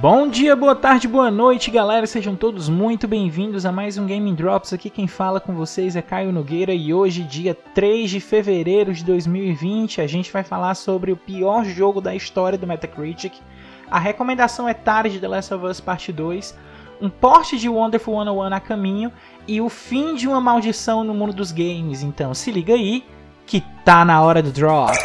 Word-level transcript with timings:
Bom 0.00 0.28
dia, 0.28 0.54
boa 0.54 0.76
tarde, 0.76 1.08
boa 1.08 1.28
noite, 1.28 1.72
galera. 1.72 2.06
Sejam 2.06 2.36
todos 2.36 2.68
muito 2.68 3.08
bem-vindos 3.08 3.66
a 3.66 3.72
mais 3.72 3.98
um 3.98 4.06
Gaming 4.06 4.36
Drops. 4.36 4.72
Aqui 4.72 4.88
quem 4.88 5.08
fala 5.08 5.40
com 5.40 5.54
vocês 5.54 5.96
é 5.96 6.02
Caio 6.02 6.30
Nogueira 6.30 6.72
e 6.72 6.94
hoje, 6.94 7.24
dia 7.24 7.52
3 7.74 8.08
de 8.08 8.20
fevereiro 8.20 8.94
de 8.94 9.04
2020, 9.04 10.00
a 10.00 10.06
gente 10.06 10.32
vai 10.32 10.44
falar 10.44 10.76
sobre 10.76 11.10
o 11.10 11.16
pior 11.16 11.64
jogo 11.64 12.00
da 12.00 12.14
história 12.14 12.56
do 12.56 12.64
Metacritic. 12.64 13.40
A 13.90 13.98
recomendação 13.98 14.68
etária 14.68 15.10
de 15.10 15.18
The 15.18 15.26
Last 15.26 15.52
of 15.52 15.66
Us 15.66 15.80
Parte 15.80 16.12
2, 16.12 16.56
um 17.00 17.10
porte 17.10 17.58
de 17.58 17.68
Wonderful 17.68 18.22
101 18.22 18.54
a 18.54 18.60
caminho 18.60 19.12
e 19.48 19.60
o 19.60 19.68
fim 19.68 20.14
de 20.14 20.28
uma 20.28 20.40
maldição 20.40 21.02
no 21.02 21.12
mundo 21.12 21.32
dos 21.32 21.50
games. 21.50 22.04
Então, 22.04 22.32
se 22.34 22.52
liga 22.52 22.72
aí 22.72 23.04
que 23.44 23.64
tá 23.84 24.04
na 24.04 24.22
hora 24.22 24.40
do 24.40 24.52
drop. 24.52 24.96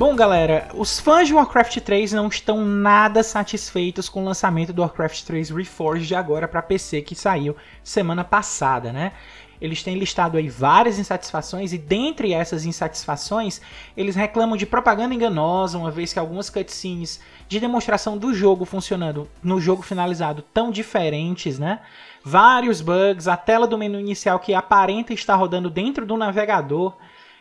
Bom, 0.00 0.16
galera, 0.16 0.70
os 0.72 0.98
fãs 0.98 1.28
de 1.28 1.34
Warcraft 1.34 1.76
3 1.76 2.12
não 2.14 2.28
estão 2.28 2.64
nada 2.64 3.22
satisfeitos 3.22 4.08
com 4.08 4.22
o 4.22 4.24
lançamento 4.24 4.72
do 4.72 4.80
Warcraft 4.80 5.24
3 5.24 5.50
Reforged 5.50 6.14
agora 6.14 6.48
para 6.48 6.62
PC 6.62 7.02
que 7.02 7.14
saiu 7.14 7.54
semana 7.84 8.24
passada, 8.24 8.94
né? 8.94 9.12
Eles 9.60 9.82
têm 9.82 9.98
listado 9.98 10.38
aí 10.38 10.48
várias 10.48 10.98
insatisfações 10.98 11.74
e 11.74 11.76
dentre 11.76 12.32
essas 12.32 12.64
insatisfações, 12.64 13.60
eles 13.94 14.16
reclamam 14.16 14.56
de 14.56 14.64
propaganda 14.64 15.14
enganosa, 15.14 15.76
uma 15.76 15.90
vez 15.90 16.14
que 16.14 16.18
algumas 16.18 16.48
cutscenes 16.48 17.20
de 17.46 17.60
demonstração 17.60 18.16
do 18.16 18.32
jogo 18.32 18.64
funcionando 18.64 19.28
no 19.42 19.60
jogo 19.60 19.82
finalizado 19.82 20.40
tão 20.40 20.70
diferentes, 20.70 21.58
né? 21.58 21.78
Vários 22.24 22.80
bugs, 22.80 23.28
a 23.28 23.36
tela 23.36 23.66
do 23.66 23.76
menu 23.76 24.00
inicial 24.00 24.38
que 24.38 24.54
aparenta 24.54 25.12
estar 25.12 25.34
rodando 25.34 25.68
dentro 25.68 26.06
do 26.06 26.16
navegador 26.16 26.94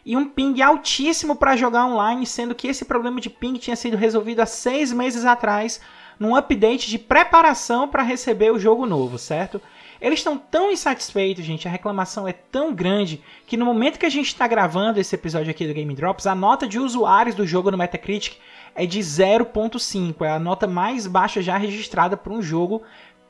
e 0.05 0.15
um 0.15 0.27
ping 0.27 0.61
altíssimo 0.61 1.35
para 1.35 1.55
jogar 1.55 1.85
online, 1.85 2.25
sendo 2.25 2.55
que 2.55 2.67
esse 2.67 2.85
problema 2.85 3.19
de 3.19 3.29
ping 3.29 3.53
tinha 3.53 3.75
sido 3.75 3.97
resolvido 3.97 4.39
há 4.39 4.45
seis 4.45 4.91
meses 4.91 5.25
atrás 5.25 5.79
num 6.19 6.35
update 6.35 6.89
de 6.89 6.99
preparação 6.99 7.87
para 7.87 8.03
receber 8.03 8.51
o 8.51 8.59
jogo 8.59 8.85
novo, 8.85 9.17
certo? 9.17 9.61
Eles 10.01 10.19
estão 10.19 10.37
tão 10.37 10.71
insatisfeitos, 10.71 11.43
gente, 11.43 11.67
a 11.67 11.71
reclamação 11.71 12.27
é 12.27 12.31
tão 12.31 12.73
grande 12.73 13.21
que 13.45 13.57
no 13.57 13.65
momento 13.65 13.99
que 13.99 14.05
a 14.05 14.09
gente 14.09 14.27
está 14.27 14.47
gravando 14.47 14.99
esse 14.99 15.13
episódio 15.13 15.51
aqui 15.51 15.67
do 15.67 15.73
Game 15.73 15.93
Drops, 15.93 16.25
a 16.25 16.33
nota 16.33 16.67
de 16.67 16.79
usuários 16.79 17.35
do 17.35 17.45
jogo 17.45 17.69
no 17.69 17.77
Metacritic 17.77 18.37
é 18.75 18.85
de 18.85 18.99
0.5, 18.99 20.25
é 20.25 20.31
a 20.31 20.39
nota 20.39 20.67
mais 20.67 21.05
baixa 21.05 21.41
já 21.41 21.57
registrada 21.57 22.15
para 22.15 22.31
um 22.31 22.41
jogo 22.41 22.81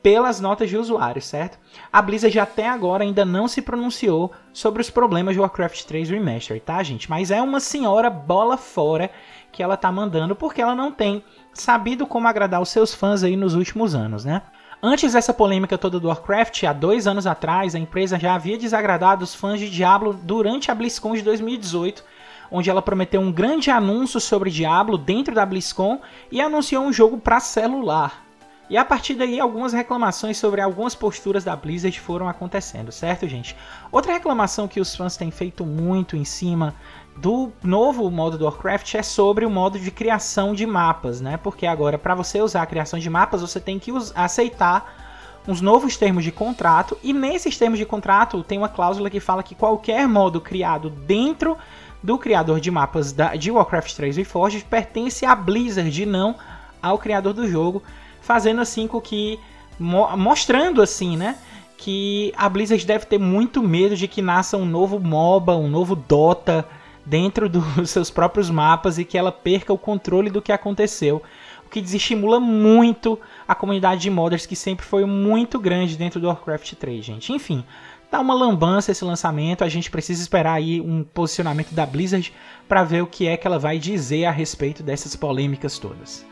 pelas 0.02 0.40
notas 0.40 0.68
de 0.68 0.76
usuário, 0.76 1.20
certo? 1.20 1.58
A 1.92 2.00
Blizzard 2.00 2.38
até 2.38 2.68
agora 2.68 3.04
ainda 3.04 3.24
não 3.24 3.46
se 3.46 3.60
pronunciou 3.60 4.32
sobre 4.52 4.80
os 4.80 4.90
problemas 4.90 5.34
de 5.34 5.40
Warcraft 5.40 5.84
3 5.84 6.10
Remastered, 6.10 6.64
tá, 6.64 6.82
gente? 6.82 7.08
Mas 7.10 7.30
é 7.30 7.40
uma 7.40 7.60
senhora 7.60 8.08
bola 8.08 8.56
fora 8.56 9.10
que 9.52 9.62
ela 9.62 9.76
tá 9.76 9.90
mandando 9.92 10.34
porque 10.34 10.62
ela 10.62 10.74
não 10.74 10.90
tem 10.90 11.22
sabido 11.52 12.06
como 12.06 12.28
agradar 12.28 12.62
os 12.62 12.70
seus 12.70 12.94
fãs 12.94 13.22
aí 13.22 13.36
nos 13.36 13.54
últimos 13.54 13.94
anos, 13.94 14.24
né? 14.24 14.42
Antes 14.82 15.12
dessa 15.12 15.34
polêmica 15.34 15.76
toda 15.76 16.00
do 16.00 16.08
Warcraft, 16.08 16.64
há 16.64 16.72
dois 16.72 17.06
anos 17.06 17.26
atrás, 17.26 17.74
a 17.74 17.78
empresa 17.78 18.18
já 18.18 18.34
havia 18.34 18.56
desagradado 18.56 19.22
os 19.22 19.34
fãs 19.34 19.60
de 19.60 19.68
Diablo 19.68 20.14
durante 20.14 20.70
a 20.70 20.74
BlizzCon 20.74 21.14
de 21.14 21.20
2018, 21.20 22.02
onde 22.50 22.70
ela 22.70 22.80
prometeu 22.80 23.20
um 23.20 23.30
grande 23.30 23.70
anúncio 23.70 24.18
sobre 24.18 24.50
Diablo 24.50 24.96
dentro 24.96 25.34
da 25.34 25.44
BlizzCon 25.44 26.00
e 26.32 26.40
anunciou 26.40 26.82
um 26.82 26.92
jogo 26.92 27.18
para 27.18 27.40
celular. 27.40 28.29
E 28.70 28.76
a 28.76 28.84
partir 28.84 29.14
daí, 29.14 29.40
algumas 29.40 29.72
reclamações 29.72 30.38
sobre 30.38 30.60
algumas 30.60 30.94
posturas 30.94 31.42
da 31.42 31.56
Blizzard 31.56 31.98
foram 31.98 32.28
acontecendo, 32.28 32.92
certo, 32.92 33.26
gente? 33.26 33.56
Outra 33.90 34.12
reclamação 34.12 34.68
que 34.68 34.78
os 34.78 34.94
fãs 34.94 35.16
têm 35.16 35.32
feito 35.32 35.66
muito 35.66 36.16
em 36.16 36.24
cima 36.24 36.72
do 37.16 37.50
novo 37.64 38.08
modo 38.12 38.38
do 38.38 38.44
Warcraft 38.44 38.94
é 38.94 39.02
sobre 39.02 39.44
o 39.44 39.50
modo 39.50 39.76
de 39.76 39.90
criação 39.90 40.54
de 40.54 40.64
mapas, 40.66 41.20
né? 41.20 41.36
Porque 41.36 41.66
agora, 41.66 41.98
para 41.98 42.14
você 42.14 42.40
usar 42.40 42.62
a 42.62 42.66
criação 42.66 42.96
de 43.00 43.10
mapas, 43.10 43.40
você 43.40 43.58
tem 43.58 43.76
que 43.76 43.90
aceitar 44.14 45.40
uns 45.48 45.60
novos 45.60 45.96
termos 45.96 46.22
de 46.22 46.30
contrato, 46.30 46.96
e 47.02 47.12
nesses 47.12 47.58
termos 47.58 47.78
de 47.78 47.84
contrato 47.84 48.44
tem 48.44 48.56
uma 48.56 48.68
cláusula 48.68 49.10
que 49.10 49.18
fala 49.18 49.42
que 49.42 49.56
qualquer 49.56 50.06
modo 50.06 50.40
criado 50.40 50.90
dentro 50.90 51.58
do 52.00 52.16
criador 52.16 52.60
de 52.60 52.70
mapas 52.70 53.12
da, 53.12 53.34
de 53.34 53.50
Warcraft 53.50 53.96
3 53.96 54.16
Reforged 54.16 54.64
pertence 54.66 55.26
à 55.26 55.34
Blizzard, 55.34 56.06
não 56.06 56.36
ao 56.80 56.98
criador 56.98 57.32
do 57.32 57.48
jogo 57.48 57.82
fazendo 58.20 58.60
assim 58.60 58.86
com 58.86 59.00
que 59.00 59.38
mostrando 59.78 60.82
assim, 60.82 61.16
né, 61.16 61.38
que 61.76 62.32
a 62.36 62.46
Blizzard 62.48 62.84
deve 62.84 63.06
ter 63.06 63.18
muito 63.18 63.62
medo 63.62 63.96
de 63.96 64.06
que 64.06 64.20
nasça 64.20 64.58
um 64.58 64.66
novo 64.66 65.00
MOBA, 65.00 65.56
um 65.56 65.68
novo 65.68 65.96
Dota 65.96 66.68
dentro 67.06 67.48
dos 67.48 67.88
seus 67.88 68.10
próprios 68.10 68.50
mapas 68.50 68.98
e 68.98 69.04
que 69.04 69.16
ela 69.16 69.32
perca 69.32 69.72
o 69.72 69.78
controle 69.78 70.28
do 70.28 70.42
que 70.42 70.52
aconteceu, 70.52 71.22
o 71.66 71.70
que 71.70 71.80
desestimula 71.80 72.38
muito 72.38 73.18
a 73.48 73.54
comunidade 73.54 74.02
de 74.02 74.10
modders 74.10 74.44
que 74.44 74.54
sempre 74.54 74.84
foi 74.84 75.06
muito 75.06 75.58
grande 75.58 75.96
dentro 75.96 76.20
do 76.20 76.26
Warcraft 76.26 76.74
3, 76.74 77.02
gente. 77.02 77.32
Enfim, 77.32 77.64
tá 78.10 78.20
uma 78.20 78.34
lambança 78.34 78.92
esse 78.92 79.04
lançamento, 79.04 79.64
a 79.64 79.68
gente 79.68 79.90
precisa 79.90 80.20
esperar 80.20 80.54
aí 80.54 80.82
um 80.82 81.02
posicionamento 81.02 81.72
da 81.72 81.86
Blizzard 81.86 82.30
para 82.68 82.84
ver 82.84 83.02
o 83.02 83.06
que 83.06 83.26
é 83.26 83.38
que 83.38 83.46
ela 83.46 83.58
vai 83.58 83.78
dizer 83.78 84.26
a 84.26 84.30
respeito 84.30 84.82
dessas 84.82 85.16
polêmicas 85.16 85.78
todas. 85.78 86.29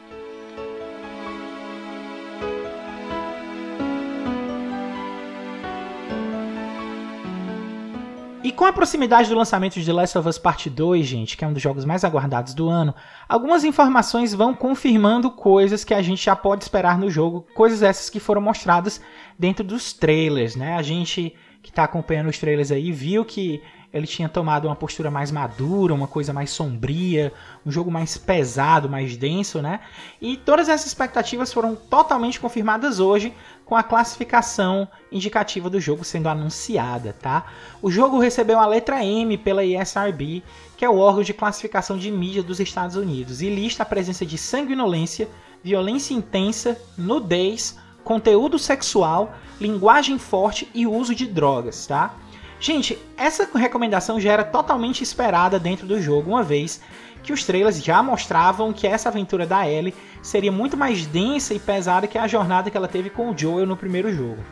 Com 8.58 8.64
a 8.64 8.72
proximidade 8.72 9.28
do 9.28 9.36
lançamento 9.36 9.78
de 9.78 9.86
The 9.86 9.92
Last 9.92 10.18
of 10.18 10.28
Us 10.28 10.36
Part 10.36 10.68
2, 10.68 11.06
gente, 11.06 11.36
que 11.36 11.44
é 11.44 11.46
um 11.46 11.52
dos 11.52 11.62
jogos 11.62 11.84
mais 11.84 12.02
aguardados 12.02 12.54
do 12.54 12.68
ano, 12.68 12.92
algumas 13.28 13.62
informações 13.62 14.34
vão 14.34 14.52
confirmando 14.52 15.30
coisas 15.30 15.84
que 15.84 15.94
a 15.94 16.02
gente 16.02 16.24
já 16.24 16.34
pode 16.34 16.64
esperar 16.64 16.98
no 16.98 17.08
jogo, 17.08 17.46
coisas 17.54 17.84
essas 17.84 18.10
que 18.10 18.18
foram 18.18 18.40
mostradas 18.40 19.00
dentro 19.38 19.62
dos 19.62 19.92
trailers, 19.92 20.56
né? 20.56 20.74
A 20.74 20.82
gente 20.82 21.36
que 21.62 21.70
está 21.70 21.84
acompanhando 21.84 22.30
os 22.30 22.38
trailers 22.40 22.72
aí 22.72 22.90
viu 22.90 23.24
que 23.24 23.62
ele 23.92 24.06
tinha 24.06 24.28
tomado 24.28 24.66
uma 24.66 24.76
postura 24.76 25.10
mais 25.10 25.30
madura, 25.30 25.94
uma 25.94 26.06
coisa 26.06 26.32
mais 26.32 26.50
sombria, 26.50 27.32
um 27.64 27.70
jogo 27.70 27.90
mais 27.90 28.18
pesado, 28.18 28.88
mais 28.88 29.16
denso, 29.16 29.62
né? 29.62 29.80
E 30.20 30.36
todas 30.36 30.68
essas 30.68 30.88
expectativas 30.88 31.52
foram 31.52 31.74
totalmente 31.74 32.38
confirmadas 32.38 33.00
hoje 33.00 33.32
com 33.64 33.74
a 33.74 33.82
classificação 33.82 34.86
indicativa 35.10 35.70
do 35.70 35.80
jogo 35.80 36.04
sendo 36.04 36.28
anunciada, 36.28 37.16
tá? 37.18 37.46
O 37.80 37.90
jogo 37.90 38.18
recebeu 38.18 38.58
a 38.58 38.66
letra 38.66 39.02
M 39.02 39.38
pela 39.38 39.64
ESRB, 39.64 40.42
que 40.76 40.84
é 40.84 40.88
o 40.88 40.98
órgão 40.98 41.22
de 41.22 41.32
classificação 41.32 41.96
de 41.96 42.10
mídia 42.10 42.42
dos 42.42 42.60
Estados 42.60 42.96
Unidos, 42.96 43.40
e 43.40 43.48
lista 43.48 43.82
a 43.82 43.86
presença 43.86 44.26
de 44.26 44.36
sanguinolência, 44.36 45.28
violência 45.62 46.12
intensa, 46.12 46.78
nudez, 46.96 47.78
conteúdo 48.04 48.58
sexual, 48.58 49.34
linguagem 49.60 50.18
forte 50.18 50.68
e 50.74 50.86
uso 50.86 51.14
de 51.14 51.26
drogas, 51.26 51.86
tá? 51.86 52.14
Gente, 52.60 52.98
essa 53.16 53.48
recomendação 53.54 54.20
já 54.20 54.32
era 54.32 54.44
totalmente 54.44 55.02
esperada 55.02 55.58
dentro 55.58 55.86
do 55.86 56.00
jogo, 56.02 56.30
uma 56.30 56.42
vez 56.42 56.80
que 57.22 57.32
os 57.32 57.44
trailers 57.44 57.82
já 57.82 58.02
mostravam 58.02 58.72
que 58.72 58.86
essa 58.86 59.08
aventura 59.08 59.46
da 59.46 59.68
Ellie 59.68 59.94
seria 60.22 60.50
muito 60.50 60.76
mais 60.76 61.06
densa 61.06 61.54
e 61.54 61.58
pesada 61.58 62.06
que 62.06 62.18
a 62.18 62.26
jornada 62.26 62.70
que 62.70 62.76
ela 62.76 62.88
teve 62.88 63.10
com 63.10 63.30
o 63.30 63.36
Joel 63.36 63.66
no 63.66 63.76
primeiro 63.76 64.12
jogo. 64.12 64.42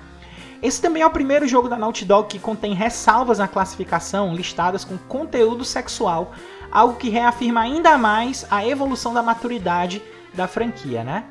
Esse 0.62 0.80
também 0.80 1.02
é 1.02 1.06
o 1.06 1.10
primeiro 1.10 1.46
jogo 1.46 1.68
da 1.68 1.76
Naughty 1.76 2.04
Dog 2.04 2.28
que 2.28 2.38
contém 2.38 2.74
ressalvas 2.74 3.38
na 3.38 3.48
classificação 3.48 4.34
listadas 4.34 4.84
com 4.84 4.96
conteúdo 4.96 5.64
sexual, 5.64 6.32
algo 6.70 6.96
que 6.96 7.08
reafirma 7.08 7.60
ainda 7.60 7.98
mais 7.98 8.46
a 8.50 8.66
evolução 8.66 9.12
da 9.12 9.22
maturidade 9.22 10.02
da 10.32 10.46
franquia, 10.46 11.04
né? 11.04 11.24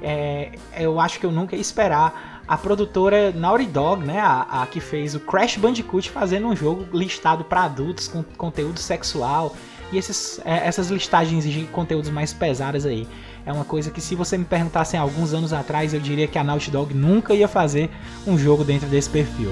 É, 0.00 0.52
eu 0.76 1.00
acho 1.00 1.18
que 1.18 1.26
eu 1.26 1.32
nunca 1.32 1.56
ia 1.56 1.60
esperar 1.60 2.37
a 2.48 2.56
produtora 2.56 3.30
Naughty 3.30 3.66
Dog, 3.66 4.02
né, 4.02 4.18
a, 4.18 4.62
a, 4.62 4.66
que 4.66 4.80
fez 4.80 5.14
o 5.14 5.20
Crash 5.20 5.58
Bandicoot, 5.58 6.08
fazendo 6.10 6.46
um 6.46 6.56
jogo 6.56 6.86
listado 6.96 7.44
para 7.44 7.64
adultos 7.64 8.08
com 8.08 8.22
conteúdo 8.22 8.80
sexual 8.80 9.54
e 9.92 9.98
esses, 9.98 10.40
é, 10.44 10.66
essas 10.66 10.88
listagens 10.88 11.44
de 11.44 11.64
conteúdos 11.66 12.10
mais 12.10 12.32
pesadas 12.32 12.86
aí. 12.86 13.06
É 13.44 13.52
uma 13.52 13.64
coisa 13.64 13.90
que 13.90 14.00
se 14.00 14.14
você 14.14 14.38
me 14.38 14.46
perguntasse 14.46 14.96
alguns 14.96 15.34
anos 15.34 15.52
atrás, 15.52 15.92
eu 15.92 16.00
diria 16.00 16.26
que 16.26 16.38
a 16.38 16.44
Naughty 16.44 16.70
Dog 16.70 16.94
nunca 16.94 17.34
ia 17.34 17.48
fazer 17.48 17.90
um 18.26 18.38
jogo 18.38 18.64
dentro 18.64 18.88
desse 18.88 19.10
perfil. 19.10 19.50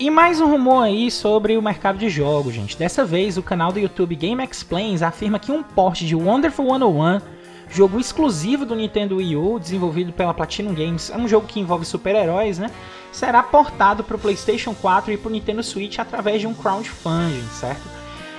E 0.00 0.08
mais 0.08 0.40
um 0.40 0.46
rumor 0.46 0.84
aí 0.84 1.10
sobre 1.10 1.58
o 1.58 1.62
mercado 1.62 1.98
de 1.98 2.08
jogos, 2.08 2.54
gente. 2.54 2.74
Dessa 2.74 3.04
vez, 3.04 3.36
o 3.36 3.42
canal 3.42 3.70
do 3.70 3.78
YouTube 3.78 4.16
Game 4.16 4.42
Explains 4.42 5.02
afirma 5.02 5.38
que 5.38 5.52
um 5.52 5.62
port 5.62 6.00
de 6.00 6.16
Wonderful 6.16 6.64
101, 6.64 7.20
jogo 7.68 8.00
exclusivo 8.00 8.64
do 8.64 8.74
Nintendo 8.74 9.16
Wii 9.16 9.36
U, 9.36 9.60
desenvolvido 9.60 10.10
pela 10.10 10.32
Platinum 10.32 10.72
Games, 10.72 11.10
é 11.10 11.18
um 11.18 11.28
jogo 11.28 11.46
que 11.46 11.60
envolve 11.60 11.84
super-heróis, 11.84 12.58
né? 12.58 12.70
Será 13.12 13.42
portado 13.42 14.02
para 14.02 14.16
o 14.16 14.18
PlayStation 14.18 14.72
4 14.72 15.12
e 15.12 15.18
para 15.18 15.28
o 15.28 15.32
Nintendo 15.32 15.62
Switch 15.62 15.98
através 15.98 16.40
de 16.40 16.46
um 16.46 16.54
crowdfunding, 16.54 17.46
certo? 17.52 17.82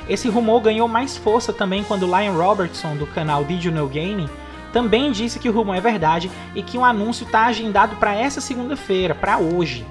Esse 0.10 0.28
rumor 0.30 0.62
ganhou 0.62 0.88
mais 0.88 1.16
força 1.16 1.54
também 1.54 1.84
quando 1.84 2.08
Lion 2.08 2.34
Robertson, 2.40 2.98
do 2.98 3.06
canal 3.06 3.44
Did 3.44 3.66
You 3.66 3.72
Know 3.72 3.88
Gaming, 3.88 4.30
também 4.74 5.12
disse 5.12 5.38
que 5.38 5.48
o 5.48 5.54
rumor 5.54 5.76
é 5.76 5.82
verdade 5.82 6.32
e 6.56 6.64
que 6.64 6.76
um 6.76 6.84
anúncio 6.84 7.24
está 7.24 7.46
agendado 7.46 7.98
para 7.98 8.16
essa 8.16 8.42
segunda-feira, 8.42 9.14
para 9.14 9.38
hoje. 9.38 9.86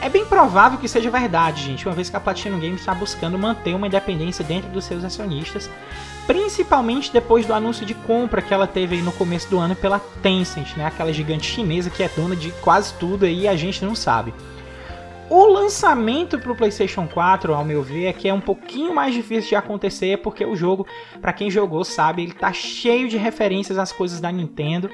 É 0.00 0.08
bem 0.08 0.24
provável 0.24 0.78
que 0.78 0.86
seja 0.86 1.10
verdade, 1.10 1.64
gente, 1.64 1.86
uma 1.86 1.94
vez 1.94 2.08
que 2.08 2.16
a 2.16 2.20
Platinum 2.20 2.60
Games 2.60 2.80
está 2.80 2.94
buscando 2.94 3.36
manter 3.36 3.74
uma 3.74 3.88
independência 3.88 4.44
dentro 4.44 4.70
dos 4.70 4.84
seus 4.84 5.02
acionistas, 5.02 5.68
principalmente 6.26 7.12
depois 7.12 7.44
do 7.46 7.52
anúncio 7.52 7.84
de 7.84 7.94
compra 7.94 8.40
que 8.40 8.54
ela 8.54 8.66
teve 8.66 9.02
no 9.02 9.10
começo 9.10 9.50
do 9.50 9.58
ano 9.58 9.74
pela 9.74 9.98
Tencent, 10.22 10.76
né, 10.76 10.86
aquela 10.86 11.12
gigante 11.12 11.46
chinesa 11.46 11.90
que 11.90 12.02
é 12.02 12.08
dona 12.08 12.36
de 12.36 12.52
quase 12.62 12.94
tudo 12.94 13.26
e 13.26 13.48
a 13.48 13.56
gente 13.56 13.84
não 13.84 13.94
sabe. 13.94 14.32
O 15.28 15.44
lançamento 15.46 16.38
para 16.38 16.52
o 16.52 16.56
PlayStation 16.56 17.06
4, 17.06 17.52
ao 17.52 17.64
meu 17.64 17.82
ver, 17.82 18.06
é 18.06 18.12
que 18.14 18.28
é 18.28 18.32
um 18.32 18.40
pouquinho 18.40 18.94
mais 18.94 19.12
difícil 19.12 19.50
de 19.50 19.56
acontecer, 19.56 20.18
porque 20.22 20.42
o 20.42 20.56
jogo, 20.56 20.86
para 21.20 21.34
quem 21.34 21.50
jogou 21.50 21.84
sabe, 21.84 22.22
ele 22.22 22.32
tá 22.32 22.50
cheio 22.50 23.08
de 23.08 23.18
referências 23.18 23.76
às 23.76 23.92
coisas 23.92 24.20
da 24.20 24.32
Nintendo 24.32 24.88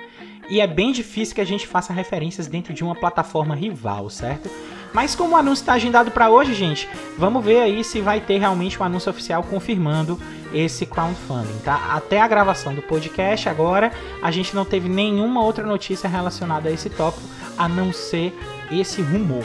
e 0.49 0.61
é 0.61 0.67
bem 0.67 0.93
difícil 0.93 1.35
que 1.35 1.41
a 1.41 1.47
gente 1.47 1.67
faça 1.67 1.93
referências 1.93 2.47
dentro 2.47 2.73
de 2.73 2.85
uma 2.85 2.95
plataforma 2.95 3.55
rival, 3.55 4.09
certo? 4.11 4.51
Mas 4.93 5.15
como 5.17 5.35
o 5.35 5.37
anúncio 5.37 5.63
está 5.63 5.73
agendado 5.73 6.13
para 6.13 6.31
hoje, 6.31 6.55
gente, 6.55 6.89
vamos 7.19 7.45
ver 7.45 7.61
aí 7.61 7.83
se 7.83 8.01
vai 8.01 8.21
ter 8.21 8.39
realmente 8.39 8.81
um 8.81 8.85
anúncio 8.85 9.11
oficial 9.11 9.43
confirmando 9.43 10.21
esse 10.53 10.87
crowdfunding, 10.87 11.59
tá? 11.65 11.91
Até 11.91 12.21
a 12.21 12.29
gravação 12.29 12.73
do 12.73 12.81
podcast 12.81 13.49
agora, 13.49 13.93
a 14.23 14.31
gente 14.31 14.55
não 14.55 14.65
teve 14.65 14.89
nenhuma 14.89 15.43
outra 15.43 15.67
notícia 15.67 16.09
relacionada 16.09 16.69
a 16.69 16.73
esse 16.73 16.89
tópico, 16.89 17.29
a 17.59 17.69
não 17.69 17.93
ser 17.93 18.33
esse 18.71 19.03
rumor. 19.03 19.45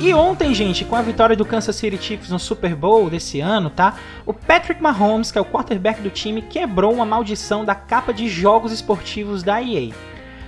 E 0.00 0.14
ontem, 0.14 0.54
gente, 0.54 0.84
com 0.84 0.94
a 0.94 1.02
vitória 1.02 1.34
do 1.34 1.44
Kansas 1.44 1.74
City 1.74 1.98
Chiefs 2.00 2.30
no 2.30 2.38
Super 2.38 2.76
Bowl 2.76 3.10
desse 3.10 3.40
ano, 3.40 3.68
tá? 3.68 3.96
O 4.24 4.32
Patrick 4.32 4.80
Mahomes, 4.80 5.32
que 5.32 5.38
é 5.38 5.40
o 5.40 5.44
quarterback 5.44 6.00
do 6.00 6.08
time, 6.08 6.40
quebrou 6.40 6.94
uma 6.94 7.04
maldição 7.04 7.64
da 7.64 7.74
capa 7.74 8.14
de 8.14 8.28
jogos 8.28 8.70
esportivos 8.70 9.42
da 9.42 9.60
EA. 9.60 9.92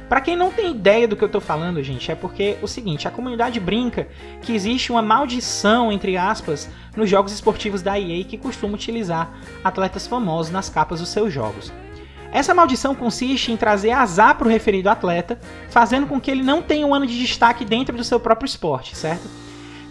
Para 0.08 0.20
quem 0.20 0.36
não 0.36 0.52
tem 0.52 0.70
ideia 0.70 1.08
do 1.08 1.16
que 1.16 1.24
eu 1.24 1.28
tô 1.28 1.40
falando, 1.40 1.82
gente, 1.82 2.12
é 2.12 2.14
porque 2.14 2.58
o 2.62 2.68
seguinte, 2.68 3.08
a 3.08 3.10
comunidade 3.10 3.58
brinca 3.58 4.06
que 4.40 4.54
existe 4.54 4.92
uma 4.92 5.02
maldição, 5.02 5.90
entre 5.90 6.16
aspas, 6.16 6.70
nos 6.96 7.10
jogos 7.10 7.32
esportivos 7.32 7.82
da 7.82 7.98
EA 7.98 8.22
que 8.22 8.38
costuma 8.38 8.74
utilizar 8.74 9.32
atletas 9.64 10.06
famosos 10.06 10.52
nas 10.52 10.68
capas 10.68 11.00
dos 11.00 11.08
seus 11.08 11.32
jogos. 11.32 11.72
Essa 12.32 12.54
maldição 12.54 12.94
consiste 12.94 13.50
em 13.50 13.56
trazer 13.56 13.90
azar 13.90 14.36
para 14.36 14.46
o 14.46 14.50
referido 14.50 14.88
atleta, 14.88 15.40
fazendo 15.68 16.06
com 16.06 16.20
que 16.20 16.30
ele 16.30 16.42
não 16.42 16.62
tenha 16.62 16.86
um 16.86 16.94
ano 16.94 17.06
de 17.06 17.18
destaque 17.18 17.64
dentro 17.64 17.96
do 17.96 18.04
seu 18.04 18.20
próprio 18.20 18.46
esporte, 18.46 18.96
certo? 18.96 19.28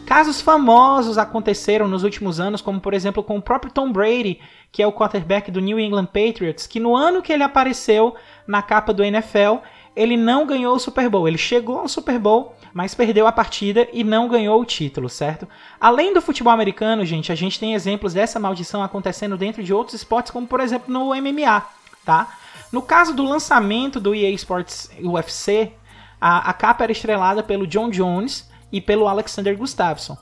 Casos 0.05 0.41
famosos 0.41 1.17
aconteceram 1.17 1.87
nos 1.87 2.03
últimos 2.03 2.39
anos, 2.39 2.61
como 2.61 2.79
por 2.79 2.93
exemplo 2.93 3.21
com 3.21 3.37
o 3.37 3.41
próprio 3.41 3.71
Tom 3.71 3.91
Brady, 3.91 4.39
que 4.71 4.81
é 4.81 4.87
o 4.87 4.93
quarterback 4.93 5.51
do 5.51 5.59
New 5.59 5.79
England 5.79 6.07
Patriots, 6.07 6.65
que 6.65 6.79
no 6.79 6.95
ano 6.95 7.21
que 7.21 7.31
ele 7.31 7.43
apareceu 7.43 8.15
na 8.47 8.61
capa 8.61 8.91
do 8.91 9.03
NFL, 9.03 9.57
ele 9.95 10.15
não 10.15 10.47
ganhou 10.47 10.75
o 10.75 10.79
Super 10.79 11.09
Bowl. 11.09 11.27
Ele 11.27 11.37
chegou 11.37 11.79
ao 11.79 11.87
Super 11.87 12.17
Bowl, 12.17 12.55
mas 12.73 12.95
perdeu 12.95 13.27
a 13.27 13.31
partida 13.31 13.87
e 13.93 14.03
não 14.03 14.27
ganhou 14.27 14.59
o 14.59 14.65
título, 14.65 15.09
certo? 15.09 15.47
Além 15.79 16.13
do 16.13 16.21
futebol 16.21 16.53
americano, 16.53 17.05
gente, 17.05 17.31
a 17.31 17.35
gente 17.35 17.59
tem 17.59 17.75
exemplos 17.75 18.13
dessa 18.13 18.39
maldição 18.39 18.81
acontecendo 18.81 19.37
dentro 19.37 19.61
de 19.61 19.73
outros 19.73 19.95
esportes, 19.95 20.31
como 20.31 20.47
por 20.47 20.59
exemplo 20.59 20.91
no 20.91 21.13
MMA 21.13 21.78
tá? 22.05 22.37
No 22.71 22.81
caso 22.81 23.13
do 23.13 23.23
lançamento 23.23 23.99
do 23.99 24.13
EA 24.13 24.29
Sports 24.31 24.89
UFC, 25.01 25.73
a, 26.19 26.49
a 26.49 26.53
capa 26.53 26.83
era 26.83 26.91
estrelada 26.91 27.41
pelo 27.41 27.65
John 27.65 27.89
Jones 27.89 28.47
e 28.71 28.79
pelo 28.79 29.07
Alexander 29.07 29.57
Gustafsson. 29.57 30.17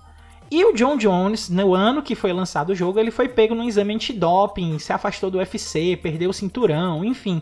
E 0.49 0.63
o 0.63 0.73
John 0.73 0.95
Jones, 0.95 1.49
no 1.49 1.75
ano 1.75 2.01
que 2.01 2.15
foi 2.15 2.31
lançado 2.31 2.69
o 2.69 2.75
jogo, 2.75 2.99
ele 2.99 3.11
foi 3.11 3.27
pego 3.27 3.53
num 3.53 3.67
exame 3.67 3.93
antidoping, 3.93 4.79
se 4.79 4.93
afastou 4.93 5.29
do 5.29 5.39
UFC, 5.39 5.97
perdeu 6.01 6.29
o 6.29 6.33
cinturão, 6.33 7.03
enfim. 7.03 7.41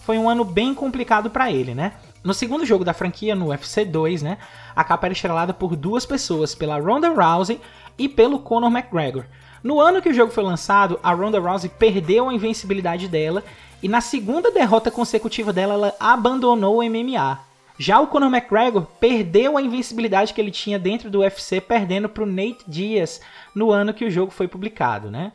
Foi 0.00 0.16
um 0.16 0.28
ano 0.28 0.42
bem 0.42 0.74
complicado 0.74 1.28
para 1.28 1.52
ele, 1.52 1.74
né? 1.74 1.92
No 2.24 2.32
segundo 2.32 2.64
jogo 2.64 2.84
da 2.84 2.94
franquia, 2.94 3.34
no 3.34 3.48
UFC 3.48 3.84
2, 3.84 4.22
né, 4.22 4.38
a 4.74 4.82
capa 4.82 5.06
era 5.06 5.12
estrelada 5.12 5.54
por 5.54 5.76
duas 5.76 6.04
pessoas, 6.04 6.54
pela 6.56 6.76
Ronda 6.76 7.10
Rousey 7.10 7.60
e 7.96 8.08
pelo 8.08 8.40
Conor 8.40 8.70
McGregor. 8.70 9.26
No 9.62 9.80
ano 9.80 10.00
que 10.00 10.08
o 10.08 10.14
jogo 10.14 10.32
foi 10.32 10.44
lançado, 10.44 10.98
a 11.02 11.12
Ronda 11.12 11.40
Rousey 11.40 11.70
perdeu 11.70 12.28
a 12.28 12.34
invencibilidade 12.34 13.08
dela 13.08 13.42
e 13.82 13.88
na 13.88 14.00
segunda 14.00 14.50
derrota 14.50 14.90
consecutiva 14.90 15.52
dela, 15.52 15.74
ela 15.74 15.94
abandonou 16.00 16.78
o 16.78 16.82
MMA. 16.82 17.38
Já 17.78 18.00
o 18.00 18.06
Conor 18.06 18.34
McGregor 18.34 18.86
perdeu 18.98 19.56
a 19.56 19.62
invencibilidade 19.62 20.32
que 20.32 20.40
ele 20.40 20.50
tinha 20.50 20.78
dentro 20.78 21.10
do 21.10 21.20
UFC, 21.20 21.60
perdendo 21.60 22.08
para 22.08 22.22
o 22.22 22.26
Nate 22.26 22.64
Diaz 22.66 23.20
no 23.54 23.70
ano 23.70 23.92
que 23.92 24.04
o 24.04 24.10
jogo 24.10 24.30
foi 24.30 24.48
publicado, 24.48 25.10
né? 25.10 25.32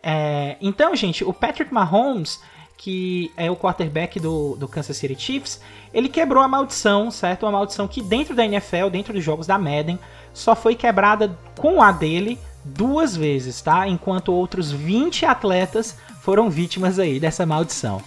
É, 0.00 0.56
então, 0.60 0.94
gente, 0.94 1.24
o 1.24 1.32
Patrick 1.32 1.72
Mahomes, 1.74 2.40
que 2.76 3.32
é 3.36 3.50
o 3.50 3.56
quarterback 3.56 4.20
do, 4.20 4.56
do 4.56 4.68
Kansas 4.68 4.96
City 4.96 5.20
Chiefs, 5.20 5.60
ele 5.92 6.08
quebrou 6.08 6.42
a 6.42 6.48
maldição, 6.48 7.10
certo? 7.10 7.44
Uma 7.44 7.52
maldição 7.52 7.88
que 7.88 8.00
dentro 8.00 8.34
da 8.34 8.44
NFL, 8.44 8.88
dentro 8.90 9.12
dos 9.12 9.22
jogos 9.22 9.46
da 9.46 9.58
Madden, 9.58 9.98
só 10.32 10.54
foi 10.54 10.74
quebrada 10.74 11.36
com 11.58 11.82
a 11.82 11.90
dele 11.90 12.38
duas 12.64 13.16
vezes, 13.16 13.60
tá? 13.60 13.86
Enquanto 13.88 14.32
outros 14.32 14.70
20 14.70 15.26
atletas 15.26 15.96
foram 16.20 16.48
vítimas 16.48 16.98
aí 16.98 17.18
dessa 17.18 17.44
maldição. 17.44 18.02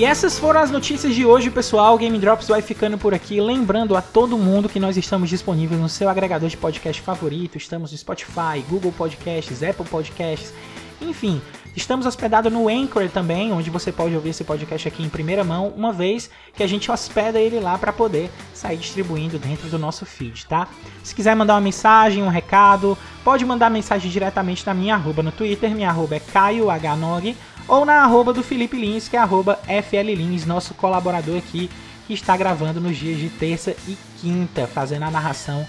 E 0.00 0.04
essas 0.06 0.38
foram 0.38 0.60
as 0.60 0.70
notícias 0.70 1.14
de 1.14 1.26
hoje, 1.26 1.50
pessoal. 1.50 1.98
Game 1.98 2.18
Drops 2.18 2.48
vai 2.48 2.62
ficando 2.62 2.96
por 2.96 3.12
aqui. 3.12 3.38
Lembrando 3.38 3.94
a 3.94 4.00
todo 4.00 4.38
mundo 4.38 4.66
que 4.66 4.80
nós 4.80 4.96
estamos 4.96 5.28
disponíveis 5.28 5.78
no 5.78 5.90
seu 5.90 6.08
agregador 6.08 6.48
de 6.48 6.56
podcast 6.56 7.02
favorito. 7.02 7.58
Estamos 7.58 7.92
no 7.92 7.98
Spotify, 7.98 8.64
Google 8.66 8.92
Podcasts, 8.92 9.62
Apple 9.62 9.84
Podcasts, 9.84 10.54
enfim. 11.02 11.42
Estamos 11.76 12.06
hospedados 12.06 12.50
no 12.50 12.66
Anchor 12.66 13.10
também, 13.10 13.52
onde 13.52 13.68
você 13.68 13.92
pode 13.92 14.14
ouvir 14.14 14.30
esse 14.30 14.42
podcast 14.42 14.88
aqui 14.88 15.02
em 15.02 15.08
primeira 15.10 15.44
mão, 15.44 15.68
uma 15.76 15.92
vez 15.92 16.30
que 16.54 16.62
a 16.62 16.66
gente 16.66 16.90
hospeda 16.90 17.38
ele 17.38 17.60
lá 17.60 17.76
para 17.76 17.92
poder 17.92 18.30
sair 18.54 18.78
distribuindo 18.78 19.38
dentro 19.38 19.68
do 19.68 19.78
nosso 19.78 20.06
feed, 20.06 20.46
tá? 20.46 20.66
Se 21.04 21.14
quiser 21.14 21.36
mandar 21.36 21.54
uma 21.54 21.60
mensagem, 21.60 22.22
um 22.22 22.28
recado, 22.28 22.96
pode 23.22 23.44
mandar 23.44 23.70
mensagem 23.70 24.10
diretamente 24.10 24.66
na 24.66 24.74
minha 24.74 24.94
arroba 24.94 25.22
no 25.22 25.30
Twitter, 25.30 25.70
minha 25.70 25.90
arroba 25.90 26.16
é 26.16 26.20
caiohnog, 26.20 27.36
ou 27.70 27.84
na 27.84 28.02
arroba 28.02 28.32
do 28.32 28.42
Felipe 28.42 28.76
Lins, 28.76 29.08
que 29.08 29.16
é 29.16 29.20
arroba 29.20 29.60
FLLins, 29.88 30.44
nosso 30.44 30.74
colaborador 30.74 31.38
aqui, 31.38 31.70
que 32.04 32.12
está 32.12 32.36
gravando 32.36 32.80
nos 32.80 32.96
dias 32.96 33.16
de 33.16 33.28
terça 33.30 33.76
e 33.86 33.96
quinta, 34.20 34.66
fazendo 34.66 35.04
a 35.04 35.10
narração 35.10 35.64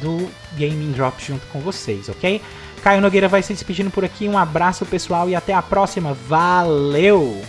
do 0.00 0.30
Gaming 0.56 0.92
Drop 0.92 1.22
junto 1.22 1.46
com 1.48 1.60
vocês, 1.60 2.08
ok? 2.08 2.40
Caio 2.82 3.02
Nogueira 3.02 3.28
vai 3.28 3.42
se 3.42 3.52
despedindo 3.52 3.90
por 3.90 4.02
aqui, 4.02 4.26
um 4.26 4.38
abraço 4.38 4.86
pessoal 4.86 5.28
e 5.28 5.34
até 5.34 5.52
a 5.52 5.60
próxima, 5.60 6.14
valeu! 6.14 7.42